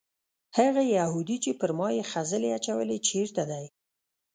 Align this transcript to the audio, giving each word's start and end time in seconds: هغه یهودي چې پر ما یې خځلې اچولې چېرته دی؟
هغه 0.57 0.81
یهودي 0.97 1.37
چې 1.43 1.51
پر 1.59 1.71
ما 1.77 1.87
یې 1.97 2.03
خځلې 2.11 2.49
اچولې 2.57 2.97
چېرته 3.09 3.43
دی؟ 3.51 3.65